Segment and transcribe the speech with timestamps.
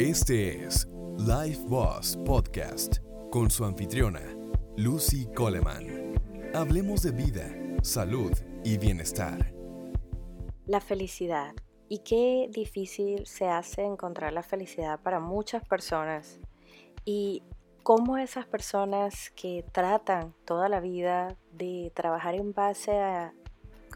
[0.00, 3.00] Este es Life Boss Podcast
[3.30, 4.22] con su anfitriona,
[4.78, 6.14] Lucy Coleman.
[6.54, 8.32] Hablemos de vida, salud
[8.64, 9.52] y bienestar.
[10.64, 11.54] La felicidad.
[11.90, 16.40] Y qué difícil se hace encontrar la felicidad para muchas personas.
[17.04, 17.42] Y
[17.82, 23.34] cómo esas personas que tratan toda la vida de trabajar en base a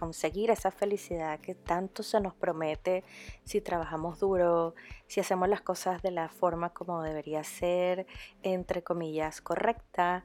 [0.04, 3.04] conseguir esa felicidad que tanto se nos promete
[3.44, 4.74] si trabajamos duro,
[5.06, 8.06] si hacemos las cosas de la forma como debería ser,
[8.42, 10.22] entre comillas, correcta,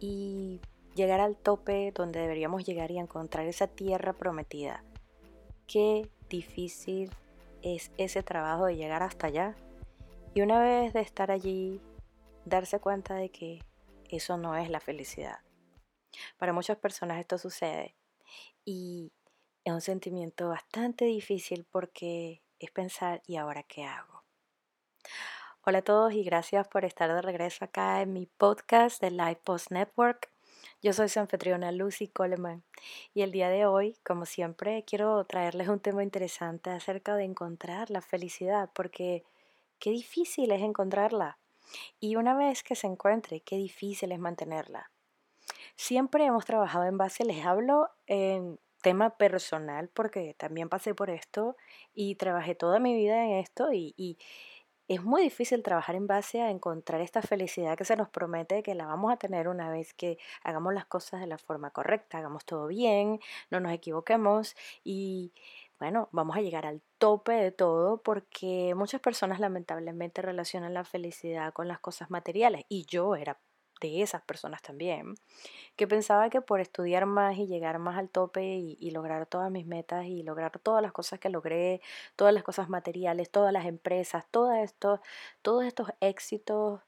[0.00, 0.62] y
[0.94, 4.82] llegar al tope donde deberíamos llegar y encontrar esa tierra prometida.
[5.66, 7.10] Qué difícil
[7.60, 9.56] es ese trabajo de llegar hasta allá.
[10.32, 11.82] Y una vez de estar allí,
[12.46, 13.62] darse cuenta de que
[14.08, 15.40] eso no es la felicidad.
[16.38, 17.94] Para muchas personas esto sucede
[18.64, 19.12] y
[19.68, 24.24] es un sentimiento bastante difícil porque es pensar, ¿y ahora qué hago?
[25.62, 29.40] Hola a todos y gracias por estar de regreso acá en mi podcast de Life
[29.44, 30.30] Post Network.
[30.80, 32.64] Yo soy su anfitriona Lucy Coleman
[33.12, 37.90] y el día de hoy, como siempre, quiero traerles un tema interesante acerca de encontrar
[37.90, 39.22] la felicidad porque
[39.78, 41.38] qué difícil es encontrarla.
[42.00, 44.90] Y una vez que se encuentre, qué difícil es mantenerla.
[45.76, 51.56] Siempre hemos trabajado en base, les hablo en tema personal, porque también pasé por esto
[51.94, 54.18] y trabajé toda mi vida en esto y,
[54.88, 58.74] es muy difícil trabajar en base a encontrar esta felicidad que se nos promete que
[58.74, 62.46] la vamos a tener una vez que hagamos las cosas de la forma correcta, hagamos
[62.46, 65.34] todo bien, no nos equivoquemos y
[65.78, 71.52] bueno, vamos a llegar al tope de todo porque muchas personas lamentablemente relacionan la felicidad
[71.52, 73.38] con las cosas materiales y yo era
[73.80, 75.14] de esas personas también,
[75.76, 79.66] que pensaba que por estudiar más y llegar más al tope y, lograr todas mis
[79.66, 81.80] metas y lograr todas las cosas que logré,
[82.16, 84.56] todas las cosas materiales, todas las empresas, todos
[85.66, 86.80] estos éxitos,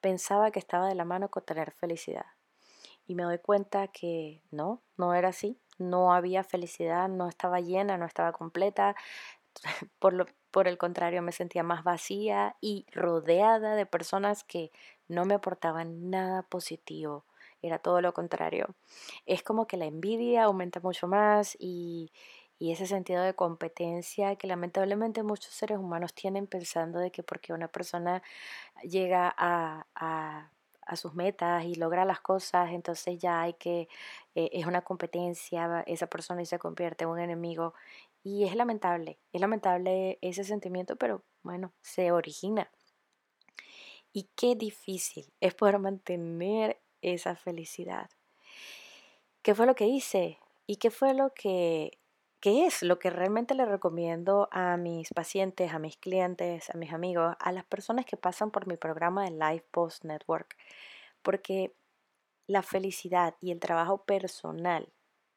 [0.00, 2.26] pensaba que estaba de la mano con tener felicidad.
[3.06, 7.96] Y me doy cuenta que no, no era así, no había felicidad, no estaba llena,
[7.96, 8.96] no estaba completa.
[9.98, 14.70] Por, lo, por el contrario, me sentía más vacía y rodeada de personas que
[15.08, 17.24] no me aportaban nada positivo.
[17.62, 18.74] Era todo lo contrario.
[19.26, 22.12] Es como que la envidia aumenta mucho más y,
[22.60, 27.68] ese sentido de competencia que lamentablemente muchos seres humanos tienen pensando de que porque una
[27.68, 28.20] persona
[28.82, 29.86] llega a,
[30.88, 33.88] a sus metas y logra las cosas, entonces ya hay que,
[34.34, 37.74] eh, es una competencia, esa persona se convierte en un enemigo.
[38.22, 42.70] Y es lamentable, es lamentable ese sentimiento, pero bueno, se origina.
[44.12, 48.10] Y qué difícil es poder mantener esa felicidad.
[49.42, 50.38] ¿Qué fue lo que hice?
[50.66, 51.98] ¿Y qué fue lo que
[52.40, 56.92] ¿Qué es lo que realmente le recomiendo a mis pacientes, a mis clientes, a mis
[56.92, 60.56] amigos, a las personas que pasan por mi programa de Life Post Network?
[61.22, 61.74] Porque
[62.46, 64.88] la felicidad y el trabajo personal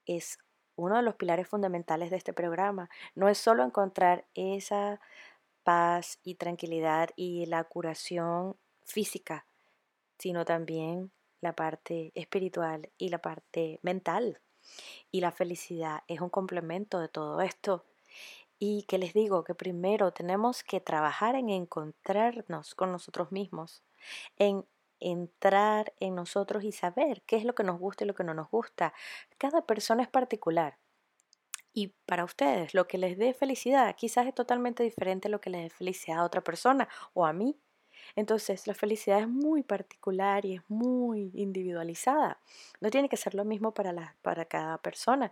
[0.06, 0.38] es
[0.82, 2.90] uno de los pilares fundamentales de este programa.
[3.16, 5.00] No es solo encontrar esa
[5.64, 9.46] paz y tranquilidad y la curación física,
[10.18, 14.40] sino también la parte espiritual y la parte mental.
[15.12, 17.86] Y la felicidad es un complemento de todo esto.
[18.60, 23.82] Y que les digo que primero tenemos que trabajar en encontrarnos con nosotros mismos,
[24.38, 24.66] en
[25.02, 28.34] entrar en nosotros y saber qué es lo que nos gusta y lo que no
[28.34, 28.94] nos gusta.
[29.38, 30.78] Cada persona es particular.
[31.74, 35.50] Y para ustedes, lo que les dé felicidad quizás es totalmente diferente a lo que
[35.50, 37.58] les dé felicidad a otra persona o a mí.
[38.16, 42.40] Entonces, la felicidad es muy particular y es muy individualizada.
[42.82, 45.32] No tiene que ser lo mismo para, la, para cada persona.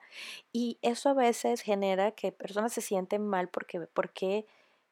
[0.53, 4.45] Y eso a veces genera que personas se sienten mal porque, porque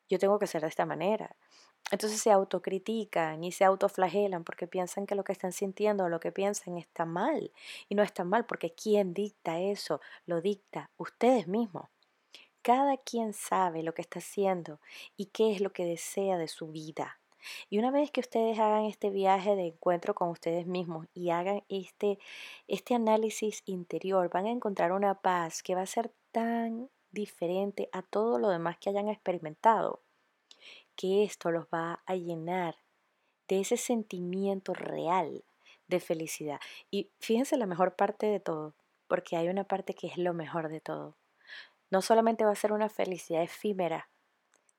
[0.10, 1.36] yo tengo que ser de esta manera.
[1.90, 6.20] Entonces se autocritican y se autoflagelan porque piensan que lo que están sintiendo o lo
[6.20, 7.52] que piensan está mal.
[7.88, 10.02] Y no está mal porque ¿quién dicta eso?
[10.26, 11.90] Lo dicta ustedes mismos.
[12.62, 14.82] Cada quien sabe lo que está haciendo
[15.16, 17.20] y qué es lo que desea de su vida.
[17.70, 21.64] Y una vez que ustedes hagan este viaje de encuentro con ustedes mismos y hagan
[21.70, 22.20] este,
[22.68, 28.02] este análisis interior, van a encontrar una paz que va a ser tan diferente a
[28.02, 30.02] todo lo demás que hayan experimentado,
[30.98, 32.76] que esto los va a llenar
[33.48, 35.46] de ese sentimiento real
[35.88, 36.60] de felicidad.
[36.92, 38.74] Y fíjense la mejor parte de todo,
[39.08, 41.16] porque hay una parte que es lo mejor de todo.
[41.90, 44.10] No solamente va a ser una felicidad efímera,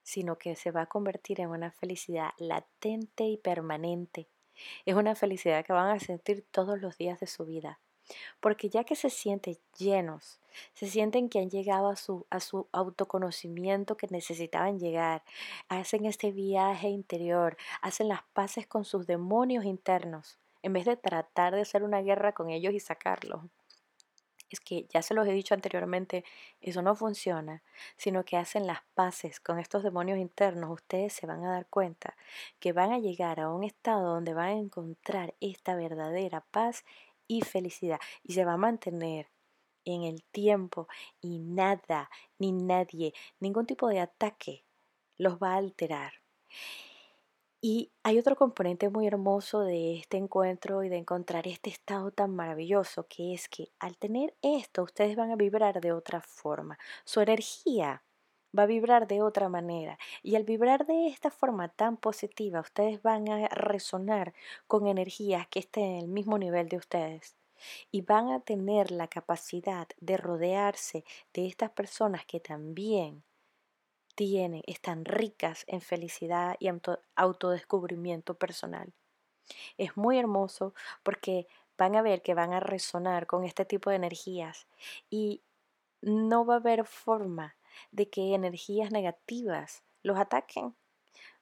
[0.03, 4.29] sino que se va a convertir en una felicidad latente y permanente.
[4.85, 7.81] Es una felicidad que van a sentir todos los días de su vida.
[8.41, 10.41] Porque ya que se sienten llenos,
[10.75, 15.23] se sienten que han llegado a su, a su autoconocimiento que necesitaban llegar,
[15.69, 21.55] hacen este viaje interior, hacen las paces con sus demonios internos, en vez de tratar
[21.55, 23.43] de hacer una guerra con ellos y sacarlos.
[24.51, 26.25] Es que ya se los he dicho anteriormente,
[26.63, 27.63] eso no funciona,
[27.97, 32.17] sino que hacen las paces con estos demonios internos, ustedes se van a dar cuenta
[32.59, 36.85] que van a llegar a un estado donde van a encontrar esta verdadera paz
[37.29, 39.29] y felicidad y se va a mantener
[39.85, 40.89] en el tiempo
[41.21, 44.65] y nada, ni nadie, ningún tipo de ataque
[45.17, 46.13] los va a alterar.
[47.61, 52.35] Y hay otro componente muy hermoso de este encuentro y de encontrar este estado tan
[52.35, 56.79] maravilloso, que es que al tener esto ustedes van a vibrar de otra forma.
[57.05, 58.05] Su energía
[58.59, 59.99] va a vibrar de otra manera.
[60.23, 64.35] Y al vibrar de esta forma tan positiva, ustedes van a resonar
[64.67, 67.37] con energías que estén en el mismo nivel de ustedes.
[67.91, 73.25] Y van a tener la capacidad de rodearse de estas personas que también
[74.15, 76.69] tienen, están ricas en felicidad y
[77.15, 78.93] autodescubrimiento personal.
[79.77, 81.47] Es muy hermoso porque
[81.77, 84.67] van a ver que van a resonar con este tipo de energías
[85.09, 85.43] y
[86.01, 87.55] no va a haber forma
[87.93, 90.75] de que energías negativas los ataquen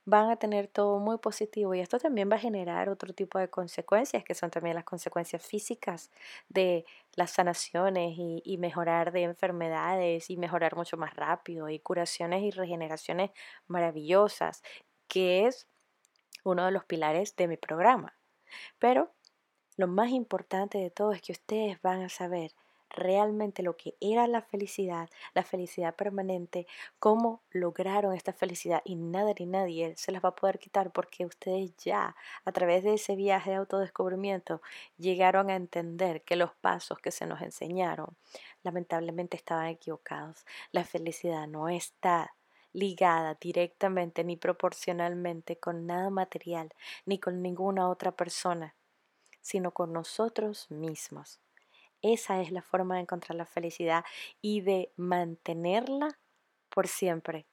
[0.07, 3.51] van a tener todo muy positivo y esto también va a generar otro tipo de
[3.51, 6.13] consecuencias que son también las consecuencias físicas
[6.49, 6.87] de
[7.17, 13.31] las sanaciones y, mejorar de enfermedades y mejorar mucho más rápido y curaciones y regeneraciones
[13.67, 14.63] maravillosas
[15.09, 15.67] que es
[16.45, 18.15] uno de los pilares de mi programa.
[18.79, 19.13] Pero
[19.77, 22.53] lo más importante de todo es que ustedes van a saber
[22.91, 26.67] realmente lo que era la felicidad, la felicidad permanente,
[26.99, 31.27] cómo lograron esta felicidad y nada ni nadie se las va a poder quitar porque
[31.27, 34.63] ustedes ya a través de ese viaje de autodescubrimiento
[34.99, 38.17] llegaron a entender que los pasos que se nos enseñaron
[38.63, 40.45] lamentablemente estaban equivocados.
[40.73, 42.35] La felicidad no está
[42.73, 46.75] ligada directamente ni proporcionalmente con nada material
[47.07, 48.75] ni con ninguna otra persona,
[49.41, 51.41] sino con nosotros mismos.
[52.03, 54.05] Esa es la forma de encontrar la felicidad
[54.41, 56.19] y de mantenerla
[56.69, 57.47] por siempre.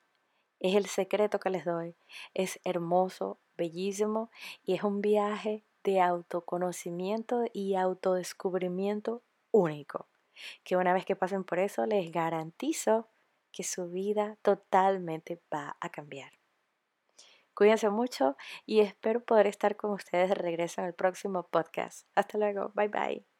[0.60, 1.96] Es el secreto que les doy.
[2.34, 4.32] Es hermoso, bellísimo
[4.64, 10.08] y es un viaje de autoconocimiento y autodescubrimiento único.
[10.64, 13.10] Que una vez que pasen por eso les garantizo
[13.52, 16.32] que su vida totalmente va a cambiar.
[17.54, 18.36] Cuídense mucho
[18.66, 22.08] y espero poder estar con ustedes de regreso en el próximo podcast.
[22.16, 22.72] Hasta luego.
[22.74, 23.33] Bye bye.